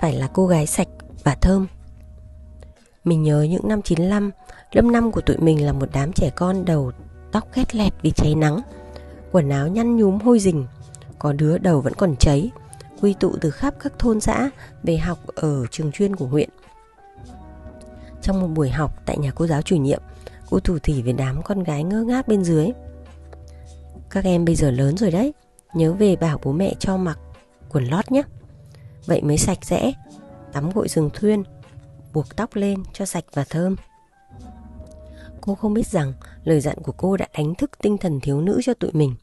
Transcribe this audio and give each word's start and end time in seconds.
phải 0.00 0.12
là 0.12 0.28
cô 0.32 0.46
gái 0.46 0.66
sạch 0.66 0.88
và 1.24 1.34
thơm. 1.34 1.66
Mình 3.04 3.22
nhớ 3.22 3.42
những 3.42 3.68
năm 3.68 3.82
95, 3.82 4.30
lớp 4.72 4.82
năm 4.82 5.12
của 5.12 5.20
tụi 5.20 5.36
mình 5.36 5.66
là 5.66 5.72
một 5.72 5.88
đám 5.92 6.12
trẻ 6.12 6.30
con 6.36 6.64
đầu 6.64 6.92
tóc 7.32 7.48
khét 7.52 7.74
lẹt 7.74 7.92
vì 8.02 8.10
cháy 8.10 8.34
nắng, 8.34 8.60
quần 9.32 9.48
áo 9.48 9.68
nhăn 9.68 9.96
nhúm 9.96 10.18
hôi 10.18 10.38
rình, 10.38 10.66
có 11.18 11.32
đứa 11.32 11.58
đầu 11.58 11.80
vẫn 11.80 11.94
còn 11.94 12.16
cháy, 12.16 12.50
quy 13.00 13.14
tụ 13.14 13.36
từ 13.40 13.50
khắp 13.50 13.74
các 13.80 13.92
thôn 13.98 14.20
xã 14.20 14.50
về 14.82 14.96
học 14.96 15.18
ở 15.26 15.66
trường 15.70 15.92
chuyên 15.92 16.16
của 16.16 16.26
huyện. 16.26 16.48
Trong 18.22 18.40
một 18.40 18.48
buổi 18.48 18.70
học 18.70 19.02
tại 19.06 19.18
nhà 19.18 19.30
cô 19.34 19.46
giáo 19.46 19.62
chủ 19.62 19.76
nhiệm, 19.76 20.02
cô 20.50 20.60
thủ 20.60 20.78
thỉ 20.82 21.02
với 21.02 21.12
đám 21.12 21.42
con 21.42 21.62
gái 21.62 21.84
ngơ 21.84 22.02
ngác 22.02 22.28
bên 22.28 22.44
dưới. 22.44 22.70
Các 24.10 24.24
em 24.24 24.44
bây 24.44 24.54
giờ 24.54 24.70
lớn 24.70 24.96
rồi 24.96 25.10
đấy, 25.10 25.34
nhớ 25.74 25.92
về 25.92 26.16
bảo 26.16 26.40
bố 26.44 26.52
mẹ 26.52 26.74
cho 26.78 26.96
mặc 26.96 27.18
quần 27.68 27.84
lót 27.84 28.12
nhé. 28.12 28.22
Vậy 29.06 29.22
mới 29.22 29.38
sạch 29.38 29.58
sẽ, 29.62 29.92
tắm 30.52 30.70
gội 30.70 30.88
rừng 30.88 31.10
thuyên, 31.14 31.42
buộc 32.12 32.36
tóc 32.36 32.56
lên 32.56 32.82
cho 32.92 33.04
sạch 33.04 33.24
và 33.34 33.44
thơm. 33.50 33.76
Cô 35.40 35.54
không 35.54 35.74
biết 35.74 35.86
rằng 35.86 36.12
lời 36.44 36.60
dặn 36.60 36.78
của 36.82 36.92
cô 36.92 37.16
đã 37.16 37.26
đánh 37.38 37.54
thức 37.54 37.70
tinh 37.82 37.98
thần 37.98 38.20
thiếu 38.20 38.40
nữ 38.40 38.60
cho 38.62 38.74
tụi 38.74 38.90
mình. 38.92 39.14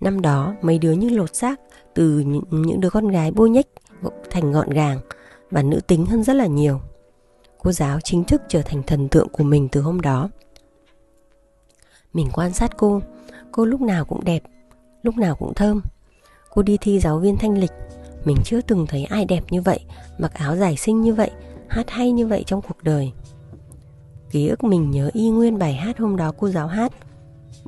Năm 0.00 0.22
đó 0.22 0.54
mấy 0.62 0.78
đứa 0.78 0.92
như 0.92 1.08
lột 1.08 1.34
xác 1.34 1.60
từ 1.94 2.18
những 2.50 2.80
đứa 2.80 2.90
con 2.90 3.08
gái 3.08 3.30
bôi 3.30 3.50
nhách 3.50 3.66
thành 4.30 4.52
gọn 4.52 4.70
gàng 4.70 5.00
và 5.50 5.62
nữ 5.62 5.80
tính 5.86 6.06
hơn 6.06 6.22
rất 6.22 6.36
là 6.36 6.46
nhiều. 6.46 6.80
Cô 7.58 7.72
giáo 7.72 8.00
chính 8.00 8.24
thức 8.24 8.42
trở 8.48 8.62
thành 8.62 8.82
thần 8.82 9.08
tượng 9.08 9.28
của 9.28 9.44
mình 9.44 9.68
từ 9.72 9.80
hôm 9.80 10.00
đó. 10.00 10.30
Mình 12.12 12.28
quan 12.32 12.52
sát 12.52 12.76
cô, 12.76 13.00
cô 13.52 13.64
lúc 13.64 13.80
nào 13.80 14.04
cũng 14.04 14.24
đẹp, 14.24 14.42
lúc 15.02 15.16
nào 15.16 15.36
cũng 15.36 15.54
thơm. 15.54 15.80
Cô 16.50 16.62
đi 16.62 16.78
thi 16.80 17.00
giáo 17.00 17.18
viên 17.18 17.36
thanh 17.36 17.58
lịch, 17.58 17.72
mình 18.24 18.36
chưa 18.44 18.60
từng 18.60 18.86
thấy 18.86 19.04
ai 19.04 19.24
đẹp 19.24 19.44
như 19.50 19.62
vậy, 19.62 19.80
mặc 20.18 20.34
áo 20.34 20.56
dài 20.56 20.76
xinh 20.76 21.02
như 21.02 21.14
vậy, 21.14 21.30
hát 21.68 21.90
hay 21.90 22.12
như 22.12 22.26
vậy 22.26 22.44
trong 22.46 22.62
cuộc 22.62 22.82
đời. 22.82 23.12
Ký 24.30 24.48
ức 24.48 24.64
mình 24.64 24.90
nhớ 24.90 25.10
y 25.12 25.30
nguyên 25.30 25.58
bài 25.58 25.74
hát 25.74 25.98
hôm 25.98 26.16
đó 26.16 26.32
cô 26.38 26.48
giáo 26.48 26.66
hát 26.66 26.92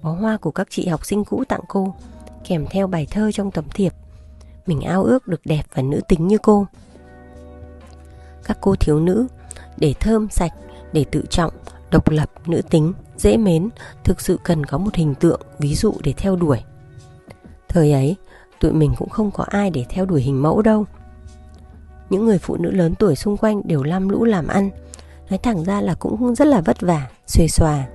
Bó 0.03 0.13
hoa 0.13 0.37
của 0.37 0.51
các 0.51 0.67
chị 0.71 0.87
học 0.87 1.07
sinh 1.07 1.25
cũ 1.25 1.45
tặng 1.49 1.61
cô 1.69 1.95
Kèm 2.45 2.67
theo 2.71 2.87
bài 2.87 3.07
thơ 3.11 3.33
trong 3.33 3.51
tấm 3.51 3.65
thiệp 3.75 3.93
Mình 4.67 4.81
ao 4.81 5.05
ước 5.05 5.29
được 5.29 5.41
đẹp 5.45 5.63
và 5.75 5.83
nữ 5.83 6.01
tính 6.09 6.27
như 6.27 6.39
cô 6.39 6.67
Các 8.45 8.59
cô 8.61 8.75
thiếu 8.77 9.01
nữ 9.01 9.27
Để 9.77 9.95
thơm 10.01 10.29
sạch, 10.31 10.53
để 10.93 11.05
tự 11.11 11.25
trọng, 11.31 11.53
độc 11.91 12.09
lập, 12.09 12.31
nữ 12.47 12.63
tính, 12.71 12.93
dễ 13.17 13.37
mến 13.37 13.69
Thực 14.05 14.21
sự 14.21 14.39
cần 14.45 14.67
có 14.67 14.79
một 14.79 14.95
hình 14.95 15.15
tượng, 15.15 15.41
ví 15.59 15.75
dụ 15.75 15.95
để 16.03 16.13
theo 16.17 16.37
đuổi 16.37 16.59
Thời 17.69 17.93
ấy, 17.93 18.17
tụi 18.61 18.73
mình 18.73 18.95
cũng 18.99 19.09
không 19.09 19.31
có 19.31 19.45
ai 19.49 19.71
để 19.71 19.85
theo 19.89 20.07
đuổi 20.07 20.23
hình 20.23 20.43
mẫu 20.43 20.63
đâu. 20.63 20.85
Những 22.11 22.27
người 22.27 22.39
phụ 22.39 22.57
nữ 22.57 22.71
lớn 22.71 22.95
tuổi 22.95 23.17
xung 23.17 23.37
quanh 23.37 23.63
đều 23.65 23.83
lam 23.83 24.09
lũ 24.09 24.25
làm 24.25 24.47
ăn. 24.47 24.71
Nói 25.31 25.39
thẳng 25.39 25.65
ra 25.65 25.81
là 25.81 25.95
cũng 25.95 26.35
rất 26.35 26.49
là 26.49 26.61
vất 26.61 26.81
vả, 26.81 27.11
xuề 27.27 27.49
xòa. 27.49 27.89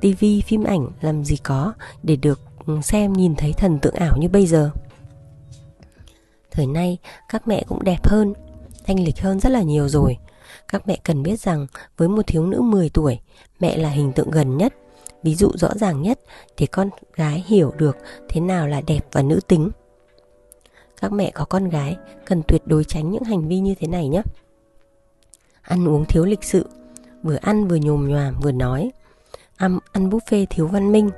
Tivi 0.00 0.40
phim 0.40 0.64
ảnh 0.64 0.86
làm 1.00 1.24
gì 1.24 1.36
có 1.36 1.72
để 2.02 2.16
được 2.16 2.40
ừ, 2.66 2.78
xem 2.82 3.12
nhìn 3.12 3.36
thấy 3.36 3.52
thần 3.52 3.78
tượng 3.78 3.94
ảo 3.94 4.16
như 4.16 4.28
bây 4.28 4.46
giờ. 4.46 4.70
Thời 6.50 6.66
nay, 6.66 6.98
các 7.28 7.48
mẹ 7.48 7.64
cũng 7.68 7.84
đẹp 7.84 8.06
hơn, 8.06 8.34
thanh 8.86 9.04
lịch 9.04 9.20
hơn 9.20 9.40
rất 9.40 9.48
là 9.48 9.62
nhiều 9.62 9.88
rồi. 9.88 10.16
Các 10.68 10.88
mẹ 10.88 10.98
cần 11.04 11.22
biết 11.22 11.40
rằng 11.40 11.66
với 11.96 12.08
một 12.08 12.26
thiếu 12.26 12.46
nữ 12.46 12.60
10 12.60 12.88
tuổi, 12.88 13.18
mẹ 13.60 13.76
là 13.76 13.88
hình 13.88 14.12
tượng 14.12 14.30
gần 14.30 14.56
nhất, 14.56 14.74
ví 15.22 15.34
dụ 15.34 15.50
rõ 15.54 15.68
ràng 15.74 16.02
nhất 16.02 16.20
để 16.58 16.66
con 16.66 16.90
gái 17.14 17.44
hiểu 17.46 17.72
được 17.76 17.96
thế 18.28 18.40
nào 18.40 18.66
là 18.66 18.80
đẹp 18.80 19.06
và 19.12 19.22
nữ 19.22 19.40
tính 19.48 19.70
các 21.00 21.12
mẹ 21.12 21.30
có 21.34 21.44
con 21.44 21.68
gái 21.68 21.96
cần 22.24 22.42
tuyệt 22.48 22.62
đối 22.66 22.84
tránh 22.84 23.10
những 23.10 23.24
hành 23.24 23.48
vi 23.48 23.58
như 23.60 23.74
thế 23.80 23.88
này 23.88 24.08
nhé. 24.08 24.22
Ăn 25.62 25.88
uống 25.88 26.04
thiếu 26.04 26.24
lịch 26.24 26.44
sự 26.44 26.68
vừa 27.22 27.36
ăn 27.36 27.68
vừa 27.68 27.76
nhồm 27.76 28.08
nhòm 28.08 28.40
vừa 28.40 28.52
nói. 28.52 28.90
Ăn, 29.56 29.78
ăn 29.92 30.10
buffet 30.10 30.46
thiếu 30.50 30.66
văn 30.66 30.92
minh 30.92 31.10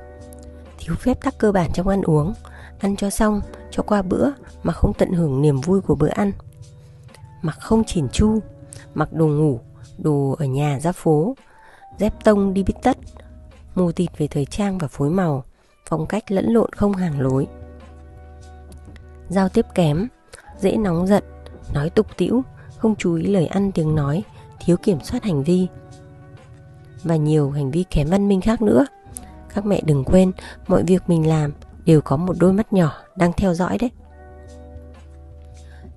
thiếu 0.79 0.95
phép 0.97 1.21
tắc 1.21 1.39
cơ 1.39 1.53
bản 1.53 1.71
trong 1.75 1.89
ăn 1.89 2.03
uống. 2.03 2.35
Ăn 2.79 2.97
cho 2.97 3.11
xong 3.11 3.41
cho 3.71 3.83
qua 3.83 4.03
bữa 4.03 4.31
mà 4.63 4.73
không 4.73 4.93
tận 4.95 5.13
hưởng 5.13 5.43
niềm 5.43 5.61
vui 5.61 5.81
của 5.81 5.95
bữa 5.95 6.09
ăn. 6.09 6.33
Mặc 7.43 7.57
không 7.61 7.85
chỉn 7.85 8.09
chu 8.09 8.39
mặc 8.95 9.13
đồ 9.13 9.27
ngủ 9.27 9.61
đồ 9.99 10.37
ở 10.39 10.47
nhà 10.47 10.79
ra 10.81 10.93
phố. 10.93 11.35
Dép 11.99 12.25
tông 12.25 12.55
đi 12.55 12.63
bít 12.63 12.77
tất 12.83 12.99
mù 13.75 13.93
tịt 13.93 14.11
về 14.19 14.29
thời 14.29 14.45
trang 14.45 14.79
và 14.79 14.89
phối 14.89 15.11
màu. 15.11 15.45
Phong 15.89 16.07
cách 16.07 16.31
lẫn 16.31 16.47
lộn 16.53 16.73
không 16.73 16.93
hàng 16.95 17.21
lối 17.21 17.47
giao 19.31 19.49
tiếp 19.49 19.67
kém, 19.75 20.09
dễ 20.59 20.77
nóng 20.77 21.07
giận, 21.07 21.25
nói 21.75 21.91
tục 21.91 22.07
tĩu, 22.17 22.43
không 22.77 22.97
chú 22.97 23.15
ý 23.15 23.27
lời 23.27 23.47
ăn 23.47 23.73
tiếng 23.73 23.95
nói, 23.95 24.23
thiếu 24.61 24.77
kiểm 24.77 25.01
soát 25.01 25.25
hành 25.25 25.43
vi. 25.43 25.67
Và 27.05 27.17
nhiều 27.17 27.51
hành 27.51 27.71
vi 27.71 27.85
kém 27.91 28.09
văn 28.09 28.29
minh 28.29 28.41
khác 28.41 28.63
nữa. 28.63 28.87
Các 29.55 29.67
mẹ 29.67 29.81
đừng 29.85 30.05
quên, 30.05 30.33
mọi 30.67 30.83
việc 30.83 31.03
mình 31.07 31.29
làm 31.29 31.53
đều 31.85 32.01
có 32.01 32.17
một 32.17 32.37
đôi 32.39 32.53
mắt 32.53 32.73
nhỏ 32.73 32.93
đang 33.17 33.33
theo 33.33 33.55
dõi 33.55 33.79
đấy. 33.79 33.91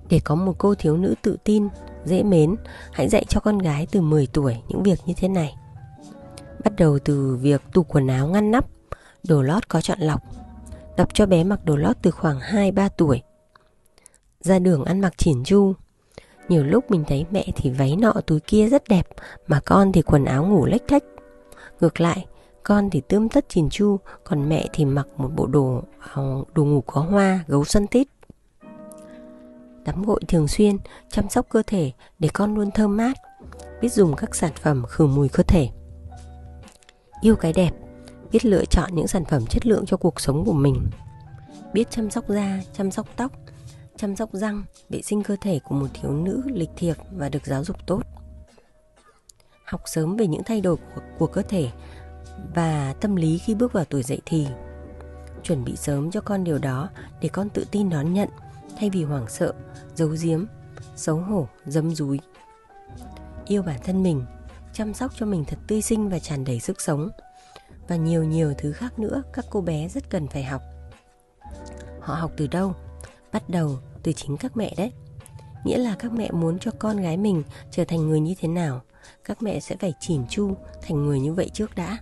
Để 0.08 0.20
có 0.24 0.34
một 0.34 0.54
cô 0.58 0.74
thiếu 0.74 0.96
nữ 0.96 1.14
tự 1.22 1.36
tin, 1.44 1.68
dễ 2.04 2.22
mến, 2.22 2.56
hãy 2.92 3.08
dạy 3.08 3.24
cho 3.28 3.40
con 3.40 3.58
gái 3.58 3.86
từ 3.90 4.00
10 4.00 4.26
tuổi 4.26 4.56
những 4.68 4.82
việc 4.82 4.98
như 5.06 5.14
thế 5.16 5.28
này. 5.28 5.54
Bắt 6.64 6.72
đầu 6.76 6.98
từ 6.98 7.36
việc 7.36 7.62
tủ 7.72 7.82
quần 7.82 8.06
áo 8.06 8.28
ngăn 8.28 8.50
nắp, 8.50 8.66
đồ 9.28 9.42
lót 9.42 9.68
có 9.68 9.80
chọn 9.80 9.98
lọc 10.00 10.22
tập 10.96 11.08
cho 11.14 11.26
bé 11.26 11.44
mặc 11.44 11.64
đồ 11.64 11.76
lót 11.76 11.96
từ 12.02 12.10
khoảng 12.10 12.38
2-3 12.38 12.88
tuổi. 12.96 13.22
Ra 14.40 14.58
đường 14.58 14.84
ăn 14.84 15.00
mặc 15.00 15.14
chỉn 15.16 15.44
chu. 15.44 15.72
Nhiều 16.48 16.64
lúc 16.64 16.90
mình 16.90 17.04
thấy 17.08 17.26
mẹ 17.30 17.46
thì 17.56 17.70
váy 17.70 17.96
nọ 17.96 18.12
túi 18.26 18.40
kia 18.40 18.68
rất 18.68 18.88
đẹp 18.88 19.08
Mà 19.46 19.60
con 19.66 19.92
thì 19.92 20.02
quần 20.02 20.24
áo 20.24 20.46
ngủ 20.46 20.66
lếch 20.66 20.88
thách. 20.88 21.04
Ngược 21.80 22.00
lại 22.00 22.26
Con 22.62 22.90
thì 22.90 23.00
tươm 23.00 23.28
tất 23.28 23.48
chỉn 23.48 23.68
chu 23.70 23.96
Còn 24.24 24.48
mẹ 24.48 24.68
thì 24.72 24.84
mặc 24.84 25.08
một 25.16 25.30
bộ 25.36 25.46
đồ 25.46 25.82
ờ, 26.14 26.44
Đồ 26.54 26.64
ngủ 26.64 26.80
có 26.80 27.00
hoa, 27.00 27.44
gấu 27.46 27.64
xuân 27.64 27.86
tít. 27.86 28.08
Tắm 29.84 30.02
gội 30.02 30.20
thường 30.28 30.48
xuyên 30.48 30.76
Chăm 31.10 31.28
sóc 31.28 31.46
cơ 31.48 31.62
thể 31.66 31.92
Để 32.18 32.28
con 32.32 32.54
luôn 32.54 32.70
thơm 32.70 32.96
mát 32.96 33.16
Biết 33.80 33.92
dùng 33.92 34.16
các 34.16 34.34
sản 34.34 34.52
phẩm 34.62 34.84
khử 34.88 35.06
mùi 35.06 35.28
cơ 35.28 35.42
thể. 35.42 35.68
Yêu 37.20 37.36
cái 37.36 37.52
đẹp 37.52 37.70
Biết 38.34 38.44
lựa 38.44 38.64
chọn 38.64 38.90
những 38.94 39.06
sản 39.06 39.24
phẩm 39.24 39.46
chất 39.46 39.66
lượng 39.66 39.86
cho 39.86 39.96
cuộc 39.96 40.20
sống 40.20 40.44
của 40.44 40.52
mình 40.52 40.90
Biết 41.72 41.90
chăm 41.90 42.10
sóc 42.10 42.28
da, 42.28 42.62
chăm 42.72 42.90
sóc 42.90 43.06
tóc 43.16 43.32
chăm 43.96 44.16
sóc 44.16 44.30
răng, 44.32 44.62
vệ 44.88 45.02
sinh 45.02 45.22
cơ 45.22 45.36
thể 45.40 45.58
của 45.64 45.74
một 45.74 45.86
thiếu 45.94 46.12
nữ 46.12 46.42
lịch 46.46 46.70
thiệp 46.76 46.96
và 47.12 47.28
được 47.28 47.46
giáo 47.46 47.64
dục 47.64 47.76
tốt. 47.86 48.02
Học 49.64 49.80
sớm 49.86 50.16
về 50.16 50.26
những 50.26 50.42
thay 50.46 50.60
đổi 50.60 50.76
của, 50.76 51.00
của 51.18 51.26
cơ 51.26 51.42
thể 51.42 51.70
và 52.54 52.94
tâm 53.00 53.16
lý 53.16 53.38
khi 53.38 53.54
bước 53.54 53.72
vào 53.72 53.84
tuổi 53.84 54.02
dậy 54.02 54.20
thì. 54.26 54.46
Chuẩn 55.42 55.64
bị 55.64 55.76
sớm 55.76 56.10
cho 56.10 56.20
con 56.20 56.44
điều 56.44 56.58
đó 56.58 56.88
để 57.20 57.28
con 57.28 57.48
tự 57.48 57.64
tin 57.70 57.90
đón 57.90 58.14
nhận 58.14 58.28
thay 58.78 58.90
vì 58.90 59.04
hoảng 59.04 59.26
sợ, 59.28 59.52
giấu 59.94 60.14
giếm, 60.22 60.44
xấu 60.96 61.16
hổ, 61.16 61.48
dâm 61.66 61.94
dúi. 61.94 62.20
Yêu 63.46 63.62
bản 63.62 63.80
thân 63.84 64.02
mình, 64.02 64.24
chăm 64.72 64.94
sóc 64.94 65.12
cho 65.16 65.26
mình 65.26 65.44
thật 65.44 65.58
tươi 65.66 65.82
sinh 65.82 66.08
và 66.08 66.18
tràn 66.18 66.44
đầy 66.44 66.60
sức 66.60 66.80
sống. 66.80 67.10
Và 67.88 67.96
nhiều 67.96 68.24
nhiều 68.24 68.54
thứ 68.58 68.72
khác 68.72 68.98
nữa 68.98 69.22
các 69.32 69.44
cô 69.50 69.60
bé 69.60 69.88
rất 69.88 70.10
cần 70.10 70.28
phải 70.28 70.44
học. 70.44 70.62
Họ 72.00 72.14
học 72.14 72.32
từ 72.36 72.46
đâu? 72.46 72.74
bắt 73.34 73.48
đầu 73.48 73.78
từ 74.02 74.12
chính 74.12 74.36
các 74.36 74.56
mẹ 74.56 74.74
đấy 74.76 74.92
nghĩa 75.64 75.78
là 75.78 75.96
các 75.98 76.12
mẹ 76.12 76.30
muốn 76.30 76.58
cho 76.58 76.70
con 76.78 76.96
gái 76.96 77.16
mình 77.16 77.42
trở 77.70 77.84
thành 77.84 78.08
người 78.08 78.20
như 78.20 78.34
thế 78.40 78.48
nào, 78.48 78.80
các 79.24 79.42
mẹ 79.42 79.60
sẽ 79.60 79.76
phải 79.76 79.94
chỉn 80.00 80.26
chu 80.28 80.54
thành 80.82 81.04
người 81.04 81.20
như 81.20 81.34
vậy 81.34 81.50
trước 81.54 81.74
đã 81.74 81.98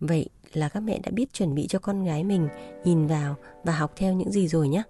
vậy 0.00 0.28
là 0.52 0.68
các 0.68 0.80
mẹ 0.80 0.98
đã 0.98 1.10
biết 1.10 1.32
chuẩn 1.32 1.54
bị 1.54 1.66
cho 1.66 1.78
con 1.78 2.04
gái 2.04 2.24
mình 2.24 2.48
nhìn 2.84 3.06
vào 3.06 3.36
và 3.64 3.72
học 3.72 3.92
theo 3.96 4.12
những 4.12 4.32
gì 4.32 4.48
rồi 4.48 4.68
nhé 4.68 4.82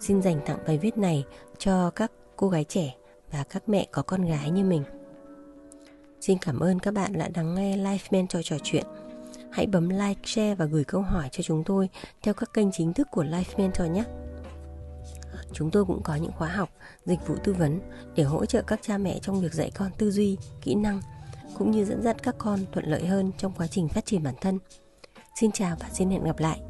xin 0.00 0.22
dành 0.22 0.40
tặng 0.46 0.58
bài 0.66 0.78
viết 0.78 0.98
này 0.98 1.24
cho 1.58 1.90
các 1.90 2.12
cô 2.36 2.48
gái 2.48 2.64
trẻ 2.64 2.94
và 3.32 3.44
các 3.50 3.68
mẹ 3.68 3.86
có 3.92 4.02
con 4.02 4.24
gái 4.24 4.50
như 4.50 4.64
mình 4.64 4.84
xin 6.20 6.38
cảm 6.38 6.60
ơn 6.60 6.78
các 6.78 6.94
bạn 6.94 7.12
đã 7.12 7.28
lắng 7.34 7.54
nghe 7.54 7.76
life 7.76 7.98
mentor 8.10 8.42
trò 8.44 8.56
chuyện 8.62 8.86
hãy 9.50 9.66
bấm 9.66 9.88
like, 9.88 10.20
share 10.24 10.54
và 10.54 10.64
gửi 10.64 10.84
câu 10.84 11.02
hỏi 11.02 11.28
cho 11.32 11.42
chúng 11.42 11.64
tôi 11.64 11.88
theo 12.22 12.34
các 12.34 12.54
kênh 12.54 12.72
chính 12.72 12.92
thức 12.92 13.08
của 13.10 13.24
Life 13.24 13.58
Mentor 13.58 13.90
nhé. 13.90 14.04
chúng 15.52 15.70
tôi 15.70 15.84
cũng 15.84 16.02
có 16.02 16.14
những 16.14 16.32
khóa 16.32 16.48
học, 16.48 16.70
dịch 17.06 17.26
vụ 17.26 17.34
tư 17.44 17.52
vấn 17.52 17.80
để 18.14 18.24
hỗ 18.24 18.46
trợ 18.46 18.62
các 18.62 18.80
cha 18.82 18.98
mẹ 18.98 19.18
trong 19.22 19.40
việc 19.40 19.54
dạy 19.54 19.70
con 19.74 19.90
tư 19.98 20.10
duy, 20.10 20.38
kỹ 20.62 20.74
năng 20.74 21.00
cũng 21.58 21.70
như 21.70 21.84
dẫn 21.84 22.02
dắt 22.02 22.16
các 22.22 22.34
con 22.38 22.60
thuận 22.72 22.86
lợi 22.86 23.06
hơn 23.06 23.32
trong 23.38 23.52
quá 23.56 23.66
trình 23.66 23.88
phát 23.88 24.06
triển 24.06 24.22
bản 24.22 24.34
thân. 24.40 24.58
Xin 25.40 25.52
chào 25.52 25.76
và 25.80 25.88
xin 25.92 26.10
hẹn 26.10 26.24
gặp 26.24 26.38
lại. 26.38 26.60